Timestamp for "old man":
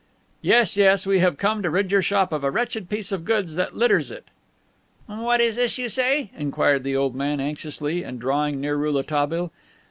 6.95-7.39